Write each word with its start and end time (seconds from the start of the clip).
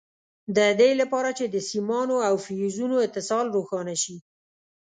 د 0.57 0.59
دې 0.79 0.91
لپاره 1.01 1.29
چې 1.37 1.45
د 1.49 1.55
سیمانو 1.69 2.17
او 2.27 2.35
فیوزونو 2.45 2.95
اتصال 3.05 3.45
روښانه 3.55 3.95
شي. 4.03 4.17